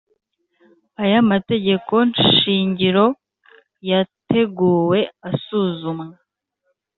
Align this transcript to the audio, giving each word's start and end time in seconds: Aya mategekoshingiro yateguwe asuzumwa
Aya 1.03 1.19
mategekoshingiro 1.29 3.05
yateguwe 3.89 4.99
asuzumwa 5.29 6.05